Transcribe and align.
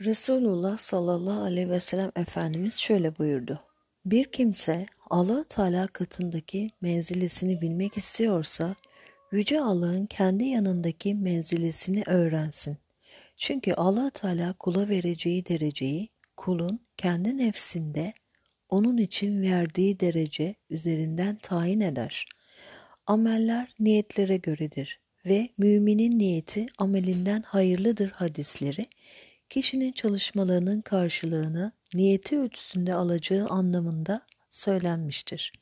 Resulullah 0.00 0.78
sallallahu 0.78 1.42
aleyhi 1.42 1.70
ve 1.70 1.80
sellem 1.80 2.12
Efendimiz 2.16 2.78
şöyle 2.78 3.18
buyurdu. 3.18 3.60
Bir 4.04 4.24
kimse 4.24 4.86
Allah 5.10 5.44
Teala 5.44 5.86
katındaki 5.86 6.70
menzilesini 6.80 7.60
bilmek 7.60 7.96
istiyorsa 7.96 8.74
Yüce 9.32 9.60
Allah'ın 9.60 10.06
kendi 10.06 10.44
yanındaki 10.44 11.14
menzilesini 11.14 12.02
öğrensin. 12.06 12.76
Çünkü 13.36 13.72
Allah 13.72 14.10
Teala 14.10 14.52
kula 14.52 14.88
vereceği 14.88 15.46
dereceyi 15.46 16.08
kulun 16.36 16.80
kendi 16.96 17.38
nefsinde 17.38 18.12
onun 18.68 18.96
için 18.96 19.42
verdiği 19.42 20.00
derece 20.00 20.54
üzerinden 20.70 21.36
tayin 21.36 21.80
eder. 21.80 22.26
Ameller 23.06 23.74
niyetlere 23.78 24.36
göredir 24.36 25.00
ve 25.26 25.48
müminin 25.58 26.18
niyeti 26.18 26.66
amelinden 26.78 27.42
hayırlıdır 27.42 28.10
hadisleri 28.10 28.86
kişinin 29.50 29.92
çalışmalarının 29.92 30.80
karşılığını 30.80 31.72
niyeti 31.94 32.38
ölçüsünde 32.38 32.94
alacağı 32.94 33.46
anlamında 33.48 34.26
söylenmiştir. 34.50 35.52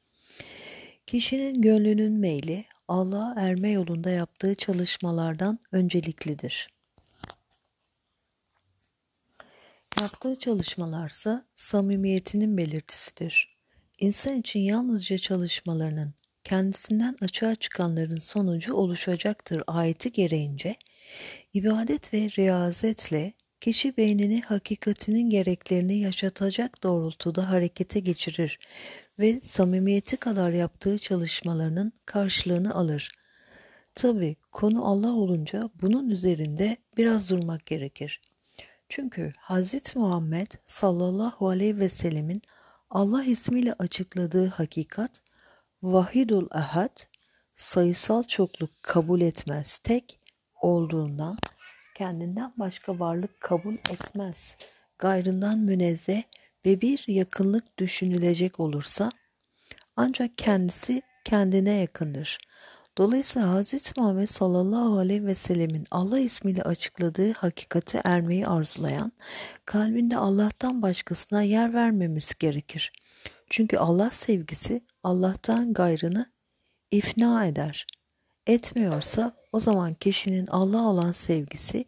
Kişinin 1.06 1.62
gönlünün 1.62 2.12
meyli 2.12 2.64
Allah'a 2.88 3.40
erme 3.40 3.70
yolunda 3.70 4.10
yaptığı 4.10 4.54
çalışmalardan 4.54 5.59
önceliklidir. 5.73 6.68
Yaptığı 10.01 10.38
çalışmalarsa 10.38 11.46
samimiyetinin 11.54 12.56
belirtisidir. 12.56 13.56
İnsan 13.98 14.40
için 14.40 14.60
yalnızca 14.60 15.18
çalışmalarının 15.18 16.14
kendisinden 16.45 17.16
açığa 17.20 17.54
çıkanların 17.54 18.18
sonucu 18.18 18.74
oluşacaktır 18.74 19.62
ayeti 19.66 20.12
gereğince 20.12 20.76
ibadet 21.54 22.14
ve 22.14 22.30
riyazetle 22.38 23.32
kişi 23.62 23.97
beynini 23.97 24.41
hakikatinin 24.41 25.30
gereklerini 25.30 25.99
yaşatacak 25.99 26.82
doğrultuda 26.82 27.51
harekete 27.51 28.01
geçirir 28.01 28.59
ve 29.19 29.41
samimiyeti 29.41 30.16
kadar 30.16 30.51
yaptığı 30.51 30.99
çalışmalarının 30.99 31.93
karşılığını 32.07 32.74
alır. 32.74 33.10
Tabi 33.95 34.37
konu 34.52 34.87
Allah 34.87 35.13
olunca 35.13 35.71
bunun 35.82 36.10
üzerinde 36.10 36.77
biraz 36.96 37.30
durmak 37.30 37.66
gerekir. 37.66 38.21
Çünkü 38.88 39.32
Hz. 39.49 39.97
Muhammed 39.97 40.51
sallallahu 40.66 41.49
aleyhi 41.49 41.79
ve 41.79 41.88
sellemin 41.88 42.43
Allah 42.91 43.24
ismiyle 43.24 43.73
açıkladığı 43.73 44.47
hakikat 44.47 45.10
vahidul 45.82 46.47
ahad 46.51 47.01
sayısal 47.57 48.23
çokluk 48.23 48.82
kabul 48.82 49.21
etmez 49.21 49.79
tek 49.79 50.21
olduğundan 50.63 51.37
kendinden 52.02 52.52
başka 52.56 52.98
varlık 52.98 53.40
kabul 53.40 53.74
etmez. 53.74 54.56
Gayrından 54.98 55.58
münezzeh 55.58 56.22
ve 56.66 56.80
bir 56.80 57.04
yakınlık 57.06 57.78
düşünülecek 57.78 58.60
olursa 58.60 59.10
ancak 59.96 60.38
kendisi 60.38 61.02
kendine 61.24 61.70
yakındır. 61.70 62.38
Dolayısıyla 62.98 63.62
Hz. 63.62 63.92
Muhammed 63.96 64.28
sallallahu 64.28 64.98
aleyhi 64.98 65.26
ve 65.26 65.34
sellemin 65.34 65.86
Allah 65.91 66.19
ismiyle 66.19 66.62
açıkladığı 66.62 67.32
hakikati 67.32 68.00
ermeyi 68.04 68.47
arzulayan, 68.47 69.12
kalbinde 69.64 70.16
Allah'tan 70.16 70.82
başkasına 70.82 71.42
yer 71.42 71.75
vermemesi 71.75 72.34
gerekir. 72.38 72.92
Çünkü 73.50 73.76
Allah 73.76 74.10
sevgisi 74.10 74.80
Allah'tan 75.03 75.72
gayrını 75.72 76.32
ifna 76.91 77.47
eder. 77.47 77.86
Etmiyorsa 78.47 79.41
o 79.53 79.60
zaman 79.60 79.94
kişinin 79.94 80.47
Allah 80.47 80.82
olan 80.82 81.12
sevgisi 81.12 81.84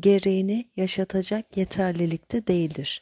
gereğini 0.00 0.68
yaşatacak 0.76 1.56
yeterlilikte 1.56 2.46
değildir. 2.46 3.00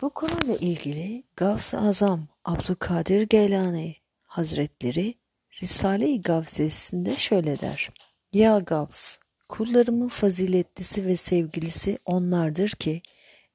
Bu 0.00 0.10
konuyla 0.10 0.56
ilgili 0.56 1.22
Gavs-ı 1.36 1.78
Azam 1.78 2.28
Abdülkadir 2.44 3.22
Geylani 3.22 3.96
Hazretleri 4.22 5.14
Risale-i 5.62 6.22
Gavsesinde 6.22 7.16
şöyle 7.16 7.60
der. 7.60 7.90
Ya 8.32 8.58
Gavs, 8.58 9.18
kullarımın 9.48 10.08
faziletlisi 10.08 11.06
ve 11.06 11.16
sevgilisi 11.16 11.98
onlardır 12.04 12.68
ki, 12.68 13.02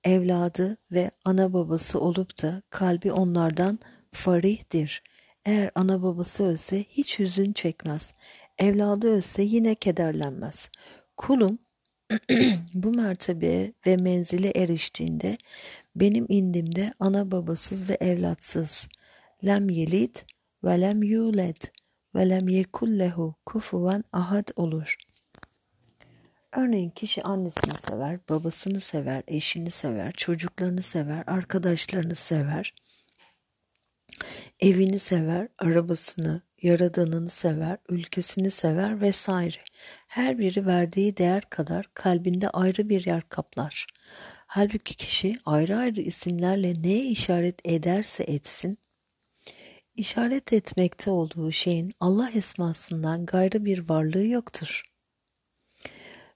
evladı 0.04 0.78
ve 0.92 1.12
ana 1.26 1.54
babası 1.54 2.00
olup 2.00 2.44
da 2.44 2.62
kalbi 2.70 3.12
onlardan 3.12 3.80
farihdir. 4.12 5.04
Eğer 5.46 5.72
ana 5.76 6.04
babası 6.04 6.44
ölse 6.44 6.84
hiç 6.84 7.20
hüzün 7.20 7.54
çekmez. 7.54 8.14
Evladı 8.58 9.08
ölse 9.08 9.42
yine 9.42 9.76
kederlenmez. 9.76 10.70
Kulum 11.18 11.60
bu 12.74 12.92
mertebeye 12.92 13.74
ve 13.88 13.98
menzile 13.98 14.50
eriştiğinde 14.50 15.38
benim 15.96 16.26
indimde 16.30 16.92
ana 17.00 17.32
babasız 17.32 17.90
ve 17.90 17.94
evlatsız. 17.94 18.88
Lem 19.46 19.70
yelid 19.70 20.16
ve 20.64 20.82
lem 20.82 21.04
yuled 21.04 21.58
ve 22.16 22.30
lem 22.30 22.48
yekullehu 22.48 23.36
kufuven 23.46 24.04
ahad 24.14 24.48
olur. 24.56 24.96
Örneğin 26.58 26.90
kişi 26.90 27.24
annesini 27.24 27.74
sever, 27.90 28.20
babasını 28.30 28.80
sever, 28.80 29.24
eşini 29.28 29.72
sever, 29.72 30.12
çocuklarını 30.12 30.82
sever, 30.82 31.24
arkadaşlarını 31.28 32.16
sever, 32.16 32.74
evini 34.60 35.00
sever, 35.00 35.48
arabasını, 35.58 36.42
yaradanını 36.66 37.30
sever, 37.30 37.78
ülkesini 37.90 38.52
sever 38.52 39.02
vesaire. 39.02 39.58
Her 40.08 40.38
biri 40.40 40.66
verdiği 40.66 41.18
değer 41.18 41.44
kadar 41.50 41.90
kalbinde 41.94 42.50
ayrı 42.50 42.90
bir 42.90 43.06
yer 43.06 43.30
kaplar. 43.30 43.86
Halbuki 44.48 44.96
kişi 44.98 45.38
ayrı 45.46 45.78
ayrı 45.78 46.02
isimlerle 46.02 46.82
neye 46.82 47.06
işaret 47.06 47.60
ederse 47.66 48.24
etsin, 48.24 48.78
işaret 49.96 50.54
etmekte 50.54 51.12
olduğu 51.12 51.52
şeyin 51.52 51.92
Allah 52.00 52.30
esmasından 52.30 53.26
gayrı 53.26 53.66
bir 53.66 53.90
varlığı 53.90 54.28
yoktur. 54.28 54.84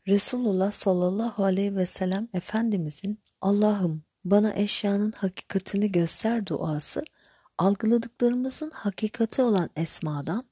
Resulullah 0.07 0.71
sallallahu 0.71 1.43
aleyhi 1.43 1.75
ve 1.75 1.85
sellem 1.85 2.27
Efendimizin 2.33 3.19
Allah'ım 3.41 4.03
bana 4.25 4.53
eşyanın 4.53 5.11
hakikatini 5.11 5.91
göster 5.91 6.45
duası 6.45 7.03
algıladıklarımızın 7.59 8.71
hakikati 8.71 9.41
olan 9.41 9.69
esmadan 9.75 10.43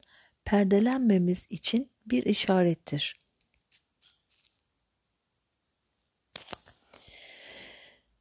perdelenmemiz 0.45 1.45
için 1.49 1.91
bir 2.05 2.23
işarettir. 2.23 3.19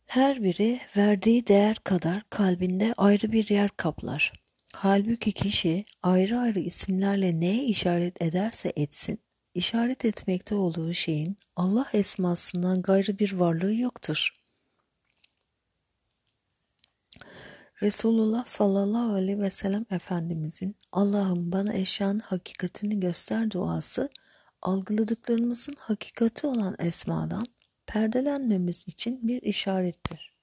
Her 0.06 0.42
biri 0.42 0.80
verdiği 0.96 1.46
değer 1.46 1.76
kadar 1.76 2.22
kalbinde 2.30 2.94
ayrı 2.96 3.32
bir 3.32 3.50
yer 3.50 3.70
kaplar. 3.76 4.32
Halbuki 4.72 5.32
kişi 5.32 5.84
ayrı 6.02 6.38
ayrı 6.38 6.60
isimlerle 6.60 7.40
neye 7.40 7.64
işaret 7.64 8.22
ederse 8.22 8.72
etsin, 8.76 9.20
işaret 9.54 10.04
etmekte 10.04 10.54
olduğu 10.54 10.92
şeyin 10.92 11.36
Allah 11.56 11.86
esmasından 11.92 12.82
gayrı 12.82 13.18
bir 13.18 13.32
varlığı 13.32 13.74
yoktur. 13.74 14.45
Resulullah 17.82 18.46
sallallahu 18.46 19.12
aleyhi 19.12 19.40
ve 19.40 19.50
sellem 19.50 19.86
Efendimizin 19.90 20.76
Allah'ım 20.92 21.52
bana 21.52 21.74
eşyanın 21.74 22.18
hakikatini 22.18 23.00
göster 23.00 23.50
duası 23.50 24.10
algıladıklarımızın 24.62 25.74
hakikati 25.80 26.46
olan 26.46 26.76
esmadan 26.78 27.46
perdelenmemiz 27.86 28.88
için 28.88 29.28
bir 29.28 29.42
işarettir. 29.42 30.36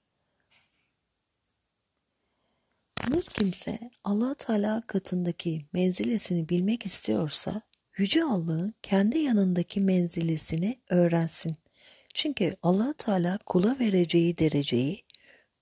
Bir 3.12 3.22
kimse 3.22 3.80
allah 4.04 4.36
Teala 4.36 4.82
katındaki 4.88 5.66
menzilesini 5.74 6.50
bilmek 6.50 6.86
istiyorsa 6.86 7.62
Yüce 7.98 8.24
Allah'ın 8.24 8.74
kendi 8.82 9.20
yanındaki 9.20 9.82
menzilesini 9.82 10.82
öğrensin. 10.90 11.52
Çünkü 12.14 12.56
allah 12.64 12.94
Teala 12.94 13.40
kula 13.46 13.80
vereceği 13.80 14.38
dereceyi 14.38 15.03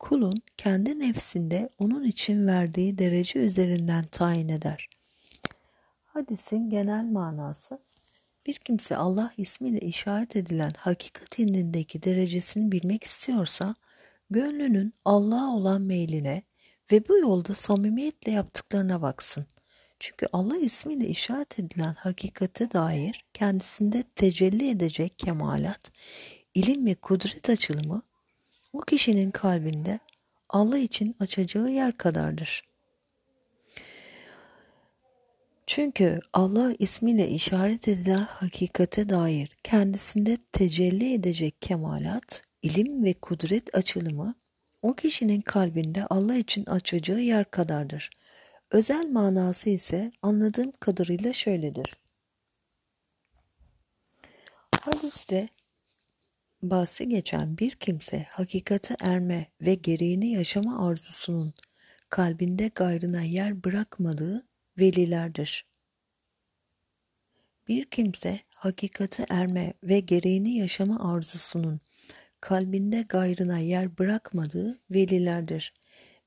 kulun 0.02 0.42
kendi 0.58 1.00
nefsinde 1.00 1.70
onun 1.80 2.04
için 2.04 2.48
verdiği 2.48 2.98
derece 2.98 3.40
üzerinden 3.40 4.06
tayin 4.06 4.50
eder. 4.50 4.90
Hadisin 6.06 6.70
genel 6.70 7.04
manası 7.04 7.80
bir 8.46 8.54
kimse 8.54 8.96
Allah 8.96 9.34
ismiyle 9.38 9.80
işaret 9.80 10.36
edilen 10.36 10.74
hakikat 10.78 11.40
indindeki 11.40 12.04
derecesini 12.04 12.72
bilmek 12.72 13.04
istiyorsa 13.04 13.76
gönlünün 14.30 14.94
Allah'a 15.06 15.50
olan 15.56 15.82
meyline 15.82 16.44
ve 16.92 17.08
bu 17.08 17.18
yolda 17.18 17.54
samimiyetle 17.54 18.32
yaptıklarına 18.32 19.02
baksın. 19.02 19.46
Çünkü 20.00 20.28
Allah 20.34 20.58
ismiyle 20.58 21.08
işaret 21.08 21.60
edilen 21.60 21.94
hakikate 21.94 22.72
dair 22.72 23.26
kendisinde 23.34 24.04
tecelli 24.04 24.70
edecek 24.70 25.20
kemalat, 25.20 25.92
ilim 26.54 26.86
ve 26.86 26.96
kudret 26.96 27.50
açılımı 27.50 28.02
o 28.74 28.80
kişinin 28.80 29.32
kalbinde 29.32 30.00
Allah 30.50 30.78
için 30.78 31.16
açacağı 31.20 31.70
yer 31.70 31.98
kadardır. 31.98 32.64
Çünkü 35.68 36.20
Allah 36.34 36.74
ismiyle 36.80 37.30
işaret 37.30 37.88
edilen 37.88 38.26
hakikate 38.30 39.10
dair 39.10 39.58
kendisinde 39.64 40.38
tecelli 40.52 41.14
edecek 41.14 41.62
kemalat, 41.62 42.42
ilim 42.62 43.04
ve 43.04 43.14
kudret 43.14 43.76
açılımı 43.76 44.36
o 44.82 44.94
kişinin 44.94 45.42
kalbinde 45.42 46.06
Allah 46.06 46.36
için 46.36 46.66
açacağı 46.66 47.20
yer 47.20 47.52
kadardır. 47.52 48.10
Özel 48.72 49.08
manası 49.12 49.70
ise 49.70 50.12
anladığım 50.22 50.72
kadarıyla 50.72 51.34
şöyledir. 51.34 51.96
Hadiste 54.82 55.50
bahsi 56.62 57.10
geçen 57.10 57.58
bir 57.58 57.72
kimse 57.72 58.26
hakikate 58.30 58.96
erme 59.00 59.52
ve 59.62 59.76
gereğini 59.76 60.32
yaşama 60.32 60.90
arzusunun 60.90 61.54
kalbinde 62.10 62.72
gayrına 62.76 63.22
yer 63.22 63.64
bırakmadığı 63.64 64.48
velilerdir. 64.80 65.66
Bir 67.68 67.86
kimse 67.86 68.40
hakikate 68.56 69.26
erme 69.30 69.74
ve 69.84 70.00
gereğini 70.00 70.58
yaşama 70.58 71.14
arzusunun 71.14 71.80
kalbinde 72.42 73.02
gayrına 73.02 73.58
yer 73.58 73.98
bırakmadığı 73.98 74.82
velilerdir. 74.92 75.74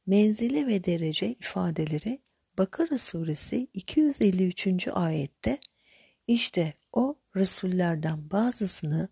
Menzile 0.06 0.66
ve 0.66 0.84
derece 0.84 1.32
ifadeleri 1.32 2.20
Bakara 2.58 2.98
suresi 2.98 3.68
253. 3.74 4.88
ayette 4.88 5.58
işte 6.26 6.74
o 6.92 7.18
Resullerden 7.36 8.30
bazısını 8.30 9.08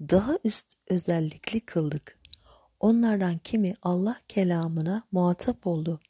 daha 0.00 0.38
üst 0.44 0.66
özellikli 0.88 1.60
kıldık. 1.60 2.20
Onlardan 2.80 3.38
kimi 3.38 3.74
Allah 3.82 4.20
kelamına 4.28 5.02
muhatap 5.12 5.66
oldu. 5.66 6.00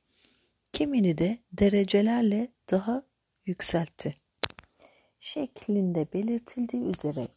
Kimini 0.72 1.18
de 1.18 1.38
derecelerle 1.52 2.52
daha 2.70 3.02
yükseltti. 3.46 4.16
Şeklinde 5.20 6.12
belirtildiği 6.12 6.82
üzere 6.82 7.28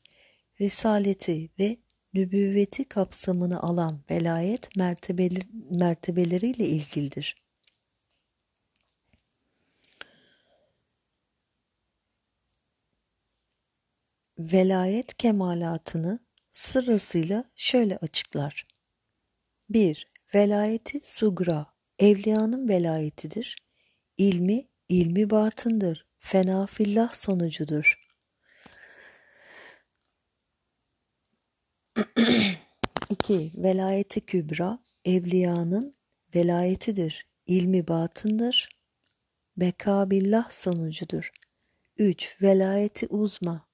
risaleti 0.62 1.50
ve 1.60 1.78
nübüvveti 2.14 2.86
kapsamını 2.86 3.62
alan 3.62 4.04
velayet 4.10 4.76
mertebeleri, 4.76 5.48
mertebeleriyle 5.72 6.68
ilgilidir. 6.68 7.36
Velayet 14.40 15.18
kemalatını 15.18 16.20
sırasıyla 16.60 17.44
şöyle 17.56 17.98
açıklar. 17.98 18.68
1. 19.70 20.08
Velayeti 20.36 21.00
sugra, 21.04 21.66
evliyanın 22.00 22.70
velayetidir. 22.70 23.58
İlmi, 24.18 24.68
ilmi 24.90 25.30
batındır. 25.30 26.06
Fena 26.20 26.66
fillah 26.66 27.14
sonucudur. 27.14 28.00
2. 33.10 33.52
Velayeti 33.56 34.22
kübra, 34.22 34.80
evliyanın 35.06 35.96
velayetidir. 36.36 37.28
İlmi 37.48 37.88
batındır. 37.88 38.70
Bekabillah 39.58 40.50
sonucudur. 40.50 41.32
3. 41.98 42.42
Velayeti 42.42 43.08
uzma, 43.08 43.68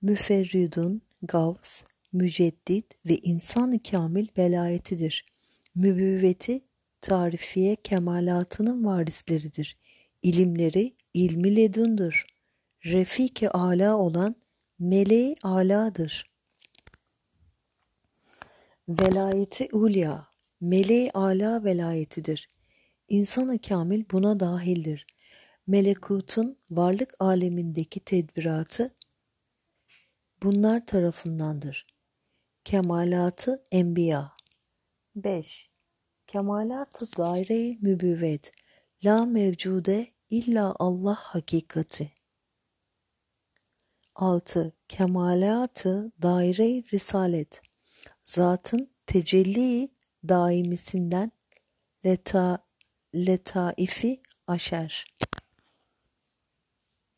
müferridun, 0.00 1.02
gavs, 1.22 1.82
müceddit 2.12 2.86
ve 3.08 3.18
insan-ı 3.18 3.82
kamil 3.82 4.26
velayetidir. 4.38 5.24
Mübüvveti, 5.74 6.64
tarifiye 7.00 7.76
kemalatının 7.76 8.84
varisleridir. 8.84 9.76
İlimleri 10.22 10.96
ilmi 11.14 11.56
ledundur. 11.56 12.24
Refik-i 12.84 13.48
ala 13.48 13.96
olan 13.96 14.36
meleği 14.78 15.36
aladır. 15.42 16.32
Velayeti 18.88 19.68
ulya, 19.72 20.28
meleği 20.60 21.10
ala 21.10 21.64
velayetidir. 21.64 22.48
İnsan-ı 23.08 23.58
kamil 23.58 24.04
buna 24.12 24.40
dahildir. 24.40 25.06
Melekutun 25.66 26.58
varlık 26.70 27.14
alemindeki 27.20 28.00
tedbiratı 28.00 28.94
bunlar 30.42 30.86
tarafındandır. 30.86 31.91
Kemalatı 32.64 33.64
Enbiya 33.72 34.32
5. 35.16 35.70
Kemalatı 36.26 37.16
daire-i 37.16 37.78
mübüvvet 37.80 38.52
La 39.04 39.24
mevcude 39.24 40.06
illa 40.30 40.74
Allah 40.78 41.14
hakikati 41.14 42.12
6. 44.14 44.76
Kemalatı 44.88 46.12
daire-i 46.22 46.84
risalet 46.92 47.62
Zatın 48.22 48.90
tecelli 49.06 49.94
daimisinden 50.28 51.32
leta, 52.04 52.66
letaifi 53.14 54.22
aşer. 54.46 55.04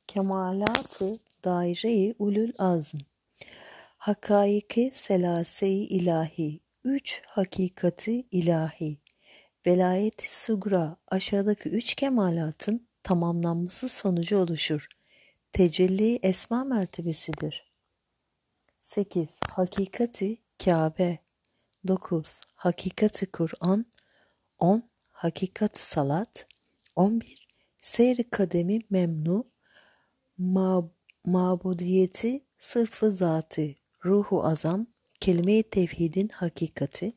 Kemalatı 0.07 1.19
daire-i 1.45 2.15
ulul 2.19 2.53
azm 2.59 2.99
Hakaiki 4.05 4.91
selase-i 4.95 5.85
ilahi, 5.85 6.61
üç 6.85 7.23
hakikati 7.27 8.27
ilahi, 8.31 8.99
velayeti 9.67 10.41
sugra 10.41 10.97
aşağıdaki 11.09 11.69
üç 11.69 11.95
kemalatın 11.95 12.89
tamamlanması 13.03 13.89
sonucu 13.89 14.39
oluşur. 14.39 14.89
Tecelli 15.53 16.19
esma 16.23 16.65
mertebesidir. 16.65 17.73
8. 18.81 19.39
Hakikati 19.49 20.37
Kabe 20.65 21.19
9. 21.89 22.41
Hakikati 22.55 23.31
Kur'an 23.31 23.87
10. 24.59 24.91
Hakikati 25.11 25.85
Salat 25.85 26.47
11. 26.97 27.49
Seyri 27.79 28.31
kademi 28.31 28.81
memnu 28.91 29.47
ma 30.39 30.91
mabudiyeti 31.25 32.45
sırfı 32.59 33.13
zatı 33.13 33.84
ruhu 34.05 34.47
azam, 34.47 34.87
kelime-i 35.21 35.63
tevhidin 35.63 36.29
hakikati. 36.29 37.13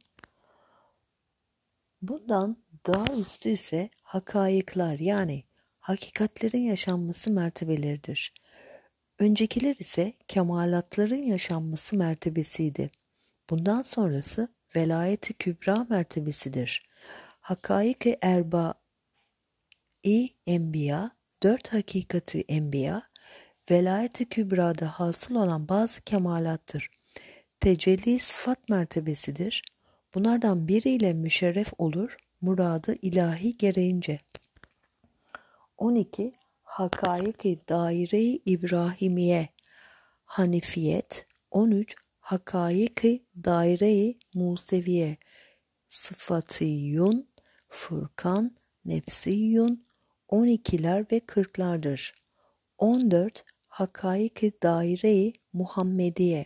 Bundan 2.01 2.63
daha 2.87 3.13
üstü 3.13 3.49
ise 3.49 3.89
hakayıklar 4.03 4.99
yani 4.99 5.43
hakikatlerin 5.79 6.61
yaşanması 6.61 7.31
mertebeleridir. 7.31 8.33
Öncekiler 9.19 9.75
ise 9.79 10.13
kemalatların 10.27 11.23
yaşanması 11.23 11.97
mertebesiydi. 11.97 12.91
Bundan 13.49 13.83
sonrası 13.83 14.47
velayeti 14.75 15.33
kübra 15.33 15.87
mertebesidir. 15.89 16.87
Hakaik-i 17.39 18.17
erba-i 18.21 18.79
enbiya, 20.47 21.11
dört 21.43 21.73
hakikati 21.73 22.45
enbiya, 22.47 23.03
velayeti 23.71 24.29
kübrada 24.29 24.87
hasıl 24.87 25.35
olan 25.35 25.69
bazı 25.69 26.01
kemalattır. 26.01 26.89
Tecelli 27.59 28.19
sıfat 28.19 28.69
mertebesidir. 28.69 29.61
Bunlardan 30.15 30.67
biriyle 30.67 31.13
müşerref 31.13 31.73
olur, 31.77 32.17
muradı 32.41 32.95
ilahi 33.01 33.57
gereğince. 33.57 34.19
12. 35.77 36.31
Hakaik-i 36.63 37.59
daire-i 37.69 38.41
İbrahimiye 38.45 39.49
Hanifiyet 40.25 41.27
13. 41.51 41.95
Hakaik-i 42.19 43.25
daire-i 43.43 44.19
Museviye 44.33 45.17
Sıfatiyun 45.89 47.29
Furkan 47.69 48.55
Nefsiyun 48.85 49.85
12'ler 50.29 51.11
ve 51.11 51.17
40'lardır. 51.17 52.11
14 52.77 53.45
hakaik-i 53.77 54.51
daire-i 54.63 55.33
Muhammediye, 55.53 56.45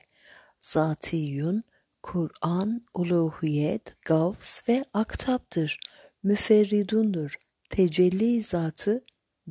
zatiyun, 0.62 1.64
Kur'an, 2.04 2.86
uluhiyet, 2.94 3.96
gavs 4.06 4.70
ve 4.70 4.86
aktaptır, 4.94 5.80
müferridundur, 6.24 7.36
tecelli 7.70 8.42
zatı 8.42 9.04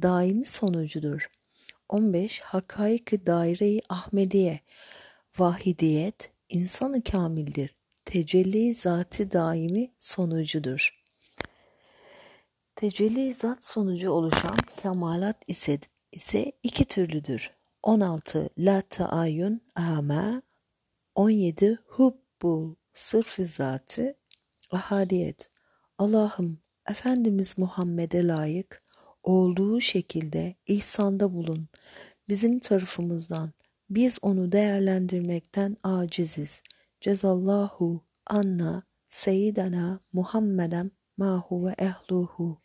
daimi 0.02 0.46
sonucudur. 0.46 1.30
15. 1.88 2.40
Hakaik-i 2.40 3.26
daire-i 3.26 3.80
Ahmediye, 3.88 4.60
vahidiyet, 5.38 6.32
insanı 6.48 7.04
kamildir, 7.04 7.76
tecelli 8.04 8.74
zatı 8.74 9.32
daimi 9.32 9.92
sonucudur. 9.98 11.04
Tecelli 12.76 13.34
zat 13.34 13.64
sonucu 13.64 14.10
oluşan 14.10 14.56
kemalat 14.82 15.36
ise, 15.46 15.78
ise 16.12 16.52
iki 16.62 16.84
türlüdür. 16.84 17.59
16 17.82 18.48
la 18.58 18.82
taayyun 18.82 19.60
ama 19.74 20.42
17 21.14 21.78
hubbu 21.86 22.76
sırf 22.92 23.38
zatı 23.38 24.14
ahadiyet 24.70 25.50
Allah'ım 25.98 26.58
Efendimiz 26.90 27.58
Muhammed'e 27.58 28.26
layık 28.26 28.82
olduğu 29.22 29.80
şekilde 29.80 30.54
ihsanda 30.66 31.34
bulun. 31.34 31.68
Bizim 32.28 32.58
tarafımızdan 32.58 33.52
biz 33.90 34.18
onu 34.22 34.52
değerlendirmekten 34.52 35.76
aciziz. 35.82 36.62
Cezallahu 37.00 38.04
anna 38.26 38.82
seyyidena 39.08 40.00
Muhammeden 40.12 40.90
ma 41.16 41.38
huve 41.38 41.74
ehluhu. 41.78 42.60